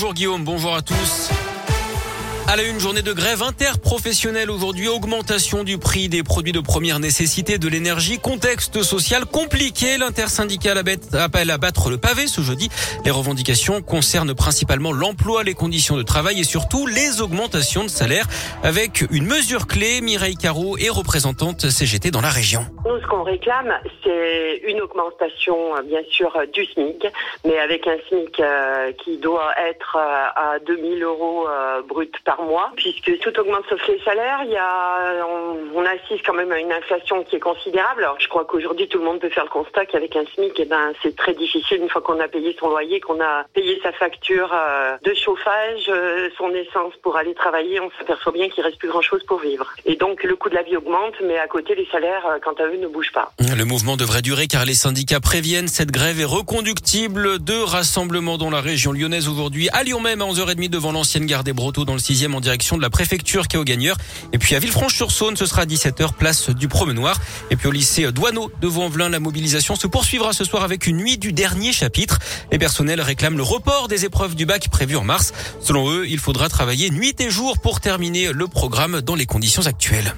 Bonjour 0.00 0.14
Guillaume, 0.14 0.44
bonjour 0.44 0.76
à 0.76 0.80
tous. 0.80 1.28
À 2.46 2.54
la 2.54 2.62
une 2.62 2.78
journée 2.78 3.02
de 3.02 3.12
grève 3.12 3.42
interprofessionnelle 3.42 4.48
aujourd'hui, 4.48 4.86
augmentation 4.86 5.64
du 5.64 5.76
prix 5.76 6.08
des 6.08 6.22
produits 6.22 6.52
de 6.52 6.60
première 6.60 7.00
nécessité, 7.00 7.58
de 7.58 7.66
l'énergie, 7.66 8.20
contexte 8.20 8.84
social 8.84 9.26
compliqué. 9.26 9.98
L'intersyndical 9.98 10.78
appelle 11.14 11.50
à 11.50 11.58
battre 11.58 11.90
le 11.90 11.98
pavé 11.98 12.28
ce 12.28 12.42
jeudi. 12.42 12.68
Les 13.04 13.10
revendications 13.10 13.82
concernent 13.82 14.36
principalement 14.36 14.92
l'emploi, 14.92 15.42
les 15.42 15.54
conditions 15.54 15.96
de 15.96 16.04
travail 16.04 16.38
et 16.38 16.44
surtout 16.44 16.86
les 16.86 17.20
augmentations 17.20 17.82
de 17.82 17.88
salaire 17.88 18.28
avec 18.62 19.04
une 19.10 19.26
mesure 19.26 19.66
clé. 19.66 20.00
Mireille 20.00 20.36
Caro 20.36 20.78
est 20.78 20.90
représentante 20.90 21.70
CGT 21.70 22.12
dans 22.12 22.20
la 22.20 22.30
région. 22.30 22.64
Nous, 22.88 22.98
ce 23.02 23.06
qu'on 23.06 23.22
réclame, 23.22 23.74
c'est 24.02 24.62
une 24.64 24.80
augmentation, 24.80 25.74
bien 25.84 26.02
sûr, 26.08 26.32
du 26.50 26.64
SMIC, 26.64 27.06
mais 27.44 27.58
avec 27.58 27.86
un 27.86 27.98
SMIC 28.08 28.40
euh, 28.40 28.92
qui 28.92 29.18
doit 29.18 29.52
être 29.58 29.96
euh, 29.96 30.54
à 30.54 30.58
2000 30.60 31.02
euros 31.02 31.46
euh, 31.46 31.82
brut 31.82 32.14
par 32.24 32.40
mois, 32.40 32.72
puisque 32.76 33.18
tout 33.18 33.38
augmente 33.38 33.64
sauf 33.68 33.86
les 33.88 33.98
salaires. 34.00 34.40
Il 34.44 34.52
y 34.52 34.56
a, 34.56 35.26
on, 35.74 35.84
assiste 35.84 36.24
quand 36.24 36.32
même 36.32 36.50
à 36.50 36.58
une 36.58 36.72
inflation 36.72 37.24
qui 37.24 37.36
est 37.36 37.40
considérable. 37.40 38.04
Alors 38.04 38.18
je 38.20 38.28
crois 38.28 38.46
qu'aujourd'hui 38.46 38.88
tout 38.88 38.98
le 38.98 39.04
monde 39.04 39.20
peut 39.20 39.28
faire 39.28 39.44
le 39.44 39.50
constat 39.50 39.84
qu'avec 39.84 40.16
un 40.16 40.24
SMIC, 40.34 40.58
eh 40.58 40.64
ben 40.64 40.92
c'est 41.02 41.14
très 41.14 41.34
difficile 41.34 41.82
une 41.82 41.90
fois 41.90 42.00
qu'on 42.00 42.20
a 42.20 42.28
payé 42.28 42.56
son 42.58 42.70
loyer, 42.70 43.00
qu'on 43.00 43.20
a 43.20 43.44
payé 43.52 43.80
sa 43.82 43.92
facture 43.92 44.50
euh, 44.54 44.96
de 45.02 45.12
chauffage, 45.14 45.90
son 46.38 46.54
essence 46.54 46.94
pour 47.02 47.16
aller 47.16 47.34
travailler, 47.34 47.80
on 47.80 47.90
s'aperçoit 47.98 48.32
bien 48.32 48.48
qu'il 48.48 48.64
reste 48.64 48.78
plus 48.78 48.88
grand 48.88 49.02
chose 49.02 49.24
pour 49.24 49.40
vivre. 49.40 49.66
Et 49.84 49.96
donc 49.96 50.24
le 50.24 50.36
coût 50.36 50.48
de 50.48 50.54
la 50.54 50.62
vie 50.62 50.76
augmente, 50.76 51.14
mais 51.22 51.38
à 51.38 51.48
côté 51.48 51.74
les 51.74 51.86
salaires, 51.86 52.38
quant 52.42 52.54
à 52.54 52.64
eux, 52.64 52.77
Le 53.40 53.64
mouvement 53.64 53.96
devrait 53.96 54.22
durer 54.22 54.46
car 54.46 54.64
les 54.64 54.74
syndicats 54.74 55.20
préviennent 55.20 55.68
cette 55.68 55.90
grève 55.90 56.20
est 56.20 56.24
reconductible. 56.24 57.38
Deux 57.38 57.62
rassemblements 57.62 58.38
dans 58.38 58.50
la 58.50 58.60
région 58.60 58.92
lyonnaise 58.92 59.28
aujourd'hui, 59.28 59.68
à 59.70 59.82
Lyon 59.82 60.00
même 60.00 60.22
à 60.22 60.26
11h30 60.26 60.68
devant 60.68 60.92
l'ancienne 60.92 61.26
gare 61.26 61.44
des 61.44 61.52
Brotteaux 61.52 61.84
dans 61.84 61.94
le 61.94 61.98
6e 61.98 62.34
en 62.34 62.40
direction 62.40 62.76
de 62.76 62.82
la 62.82 62.90
préfecture 62.90 63.48
qui 63.48 63.56
est 63.56 63.58
au 63.58 63.64
gagneur. 63.64 63.96
Et 64.32 64.38
puis 64.38 64.54
à 64.54 64.58
Villefranche-sur-Saône, 64.58 65.36
ce 65.36 65.46
sera 65.46 65.62
à 65.62 65.66
17h, 65.66 66.14
place 66.14 66.50
du 66.50 66.68
Promenoir. 66.68 67.18
Et 67.50 67.56
puis 67.56 67.68
au 67.68 67.72
lycée 67.72 68.10
Douaneau 68.12 68.50
de 68.60 68.66
Vaux-en-Velin, 68.66 69.08
la 69.08 69.20
mobilisation 69.20 69.76
se 69.76 69.86
poursuivra 69.86 70.32
ce 70.32 70.44
soir 70.44 70.62
avec 70.62 70.86
une 70.86 70.96
nuit 70.96 71.18
du 71.18 71.32
dernier 71.32 71.72
chapitre. 71.72 72.18
Les 72.52 72.58
personnels 72.58 73.00
réclament 73.00 73.36
le 73.36 73.42
report 73.42 73.88
des 73.88 74.04
épreuves 74.04 74.34
du 74.34 74.46
bac 74.46 74.68
prévues 74.70 74.96
en 74.96 75.04
mars. 75.04 75.32
Selon 75.60 75.90
eux, 75.90 76.08
il 76.08 76.18
faudra 76.18 76.48
travailler 76.48 76.90
nuit 76.90 77.14
et 77.18 77.30
jour 77.30 77.58
pour 77.58 77.80
terminer 77.80 78.32
le 78.32 78.46
programme 78.46 79.00
dans 79.00 79.14
les 79.14 79.26
conditions 79.26 79.66
actuelles. 79.66 80.14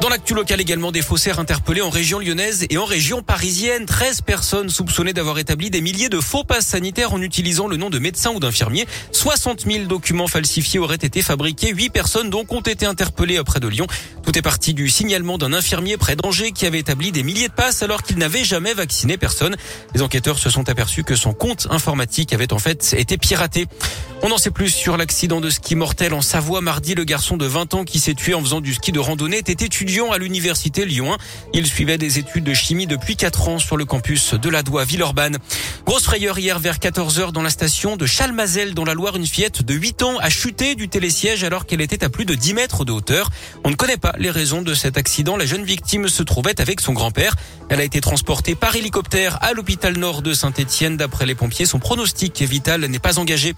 Dans 0.00 0.08
l'actu 0.08 0.32
local 0.32 0.60
également, 0.60 0.92
des 0.92 1.02
faussaires 1.02 1.40
interpellés 1.40 1.80
en 1.80 1.90
région 1.90 2.20
lyonnaise 2.20 2.66
et 2.70 2.78
en 2.78 2.84
région 2.84 3.20
parisienne. 3.20 3.84
13 3.84 4.20
personnes 4.20 4.70
soupçonnées 4.70 5.12
d'avoir 5.12 5.40
établi 5.40 5.70
des 5.70 5.80
milliers 5.80 6.08
de 6.08 6.20
faux 6.20 6.44
passes 6.44 6.66
sanitaires 6.66 7.12
en 7.12 7.20
utilisant 7.20 7.66
le 7.66 7.76
nom 7.76 7.90
de 7.90 7.98
médecin 7.98 8.30
ou 8.30 8.38
d'infirmier. 8.38 8.86
60 9.10 9.66
000 9.66 9.86
documents 9.86 10.28
falsifiés 10.28 10.78
auraient 10.78 10.94
été 10.94 11.20
fabriqués. 11.20 11.72
8 11.72 11.90
personnes 11.90 12.30
donc 12.30 12.52
ont 12.52 12.60
été 12.60 12.86
interpellées 12.86 13.42
près 13.44 13.58
de 13.58 13.66
Lyon. 13.66 13.88
Tout 14.22 14.38
est 14.38 14.42
parti 14.42 14.72
du 14.72 14.88
signalement 14.88 15.36
d'un 15.36 15.52
infirmier 15.52 15.96
près 15.96 16.14
d'Angers 16.14 16.52
qui 16.52 16.64
avait 16.64 16.78
établi 16.78 17.10
des 17.10 17.24
milliers 17.24 17.48
de 17.48 17.52
passes 17.52 17.82
alors 17.82 18.04
qu'il 18.04 18.18
n'avait 18.18 18.44
jamais 18.44 18.74
vacciné 18.74 19.18
personne. 19.18 19.56
Les 19.96 20.02
enquêteurs 20.02 20.38
se 20.38 20.48
sont 20.48 20.68
aperçus 20.68 21.02
que 21.02 21.16
son 21.16 21.32
compte 21.32 21.66
informatique 21.70 22.32
avait 22.32 22.52
en 22.52 22.60
fait 22.60 22.94
été 22.96 23.18
piraté. 23.18 23.66
On 24.22 24.30
en 24.30 24.38
sait 24.38 24.50
plus 24.50 24.70
sur 24.70 24.96
l'accident 24.96 25.40
de 25.40 25.50
ski 25.50 25.74
mortel 25.74 26.12
en 26.12 26.22
Savoie. 26.22 26.60
Mardi, 26.60 26.94
le 26.94 27.04
garçon 27.04 27.36
de 27.36 27.46
20 27.46 27.74
ans 27.74 27.84
qui 27.84 27.98
s'est 27.98 28.14
tué 28.14 28.34
en 28.34 28.40
faisant 28.40 28.60
du 28.60 28.74
ski 28.74 28.92
de 28.92 28.98
randonnée 28.98 29.38
était 29.38 29.64
étudiant 29.64 29.87
à 29.88 30.18
l'université 30.18 30.84
Lyon 30.84 31.14
1. 31.14 31.16
Il 31.54 31.66
suivait 31.66 31.96
des 31.96 32.18
études 32.18 32.44
de 32.44 32.52
chimie 32.52 32.86
depuis 32.86 33.16
4 33.16 33.48
ans 33.48 33.58
sur 33.58 33.78
le 33.78 33.86
campus 33.86 34.34
de 34.34 34.50
la 34.50 34.62
Doua 34.62 34.84
Villeurbanne. 34.84 35.38
Grosse 35.86 36.04
frayeur 36.04 36.38
hier 36.38 36.58
vers 36.58 36.76
14h 36.76 37.32
dans 37.32 37.40
la 37.40 37.48
station 37.48 37.96
de 37.96 38.04
Chalmazel 38.04 38.74
dans 38.74 38.84
la 38.84 38.92
Loire. 38.92 39.16
Une 39.16 39.26
fillette 39.26 39.62
de 39.62 39.72
8 39.72 40.02
ans 40.02 40.18
a 40.18 40.28
chuté 40.28 40.74
du 40.74 40.90
télésiège 40.90 41.42
alors 41.42 41.64
qu'elle 41.64 41.80
était 41.80 42.04
à 42.04 42.10
plus 42.10 42.26
de 42.26 42.34
10 42.34 42.52
mètres 42.52 42.84
de 42.84 42.92
hauteur. 42.92 43.30
On 43.64 43.70
ne 43.70 43.76
connaît 43.76 43.96
pas 43.96 44.12
les 44.18 44.30
raisons 44.30 44.60
de 44.60 44.74
cet 44.74 44.98
accident. 44.98 45.38
La 45.38 45.46
jeune 45.46 45.64
victime 45.64 46.08
se 46.08 46.22
trouvait 46.22 46.60
avec 46.60 46.82
son 46.82 46.92
grand-père. 46.92 47.34
Elle 47.70 47.80
a 47.80 47.84
été 47.84 48.02
transportée 48.02 48.54
par 48.54 48.76
hélicoptère 48.76 49.38
à 49.42 49.54
l'hôpital 49.54 49.96
nord 49.96 50.20
de 50.20 50.34
Saint-Etienne. 50.34 50.98
D'après 50.98 51.24
les 51.24 51.34
pompiers, 51.34 51.64
son 51.64 51.78
pronostic 51.78 52.42
vital 52.42 52.82
n'est 52.82 52.98
pas 52.98 53.18
engagé. 53.18 53.54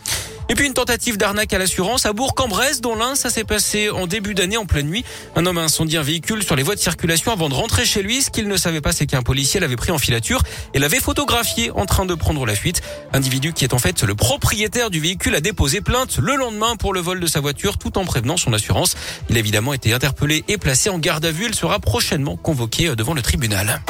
Et 0.49 0.55
puis 0.57 0.67
une 0.67 0.75
tentative 0.75 1.17
d'arnaque 1.17 1.53
à 1.53 1.59
l'assurance 1.59 2.07
à 2.07 2.13
Bourg-en-Bresse, 2.13 2.81
dont 2.81 2.97
l'un, 2.97 3.15
ça 3.15 3.31
s'est 3.31 3.45
passé 3.45 3.89
en 3.89 4.09
début 4.09 4.35
d'année 4.35 4.57
en 4.57 4.67
pleine 4.67 4.89
nuit. 4.89 5.05
Un 5.37 5.47
homme 5.47 5.59
a 5.59 5.63
incendié 5.63 5.97
un 5.97 6.03
véhicule 6.03 6.20
sur 6.41 6.57
les 6.57 6.63
voies 6.63 6.75
de 6.75 6.81
circulation 6.81 7.33
avant 7.33 7.49
de 7.49 7.55
rentrer 7.55 7.85
chez 7.85 8.03
lui. 8.03 8.23
Ce 8.23 8.31
qu'il 8.31 8.49
ne 8.49 8.57
savait 8.57 8.81
pas, 8.81 8.93
c'est 8.93 9.07
qu'un 9.07 9.23
policier 9.23 9.59
l'avait 9.61 9.77
pris 9.77 9.91
en 9.91 9.99
filature 9.99 10.43
et 10.75 10.79
l'avait 10.79 11.01
photographié 11.01 11.71
en 11.73 11.87
train 11.87 12.07
de 12.07 12.15
prendre 12.15 12.47
la 12.47 12.55
fuite. 12.55 12.83
Individu 13.13 13.53
qui 13.53 13.65
est 13.65 13.75
en 13.75 13.79
fait 13.79 14.03
le 14.03 14.15
propriétaire 14.15 14.91
du 14.91 15.01
véhicule 15.01 15.35
a 15.35 15.41
déposé 15.41 15.81
plainte 15.81 16.19
le 16.19 16.37
lendemain 16.37 16.77
pour 16.77 16.93
le 16.93 17.01
vol 17.01 17.21
de 17.21 17.27
sa 17.27 17.41
voiture 17.41 17.79
tout 17.79 17.99
en 17.99 18.05
prévenant 18.05 18.37
son 18.37 18.53
assurance. 18.53 18.97
Il 19.29 19.37
a 19.37 19.39
évidemment 19.41 19.73
été 19.73 19.93
interpellé 19.93 20.45
et 20.49 20.59
placé 20.59 20.91
en 20.91 20.99
garde 20.99 21.25
à 21.25 21.33
vue. 21.33 21.47
Il 21.47 21.55
sera 21.55 21.79
prochainement 21.81 22.37
convoqué 22.37 22.95
devant 22.95 23.15
le 23.15 23.23
tribunal. 23.23 23.81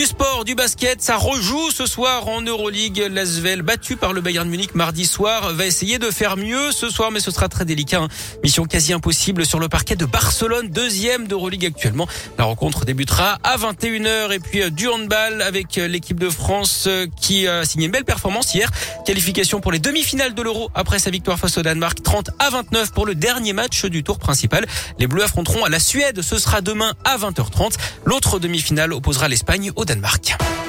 Du 0.00 0.06
sport, 0.06 0.46
du 0.46 0.54
basket, 0.54 1.02
ça 1.02 1.18
rejoue 1.18 1.70
ce 1.70 1.84
soir 1.84 2.26
en 2.26 2.40
Euroleague. 2.40 3.06
L'Asvel, 3.10 3.60
battu 3.60 3.96
par 3.96 4.14
le 4.14 4.22
Bayern 4.22 4.48
Munich 4.48 4.74
mardi 4.74 5.04
soir, 5.04 5.52
va 5.52 5.66
essayer 5.66 5.98
de 5.98 6.10
faire 6.10 6.38
mieux 6.38 6.72
ce 6.72 6.88
soir, 6.88 7.10
mais 7.10 7.20
ce 7.20 7.30
sera 7.30 7.50
très 7.50 7.66
délicat. 7.66 7.98
Hein. 7.98 8.08
Mission 8.42 8.64
quasi 8.64 8.94
impossible 8.94 9.44
sur 9.44 9.60
le 9.60 9.68
parquet 9.68 9.96
de 9.96 10.06
Barcelone, 10.06 10.68
deuxième 10.70 11.26
d'Euroleague 11.28 11.66
actuellement. 11.66 12.08
La 12.38 12.44
rencontre 12.44 12.86
débutera 12.86 13.40
à 13.42 13.58
21h 13.58 14.32
et 14.32 14.38
puis 14.38 14.62
euh, 14.62 14.70
du 14.70 14.88
handball 14.88 15.42
avec 15.42 15.76
euh, 15.76 15.86
l'équipe 15.86 16.18
de 16.18 16.30
France 16.30 16.84
euh, 16.86 17.06
qui 17.20 17.46
a 17.46 17.66
signé 17.66 17.84
une 17.84 17.92
belle 17.92 18.06
performance 18.06 18.54
hier. 18.54 18.70
Qualification 19.04 19.60
pour 19.60 19.70
les 19.70 19.80
demi-finales 19.80 20.32
de 20.32 20.40
l'Euro 20.40 20.70
après 20.74 20.98
sa 20.98 21.10
victoire 21.10 21.38
face 21.38 21.58
au 21.58 21.62
Danemark, 21.62 22.02
30 22.02 22.30
à 22.38 22.48
29 22.48 22.92
pour 22.92 23.04
le 23.04 23.14
dernier 23.14 23.52
match 23.52 23.84
du 23.84 24.02
tour 24.02 24.18
principal. 24.18 24.66
Les 24.98 25.06
Bleus 25.06 25.24
affronteront 25.24 25.66
à 25.66 25.68
la 25.68 25.78
Suède, 25.78 26.22
ce 26.22 26.38
sera 26.38 26.62
demain 26.62 26.94
à 27.04 27.18
20h30. 27.18 27.74
L'autre 28.06 28.38
demi-finale 28.38 28.94
opposera 28.94 29.28
l'Espagne 29.28 29.72
au 29.76 29.84
Danemark. 29.90 30.59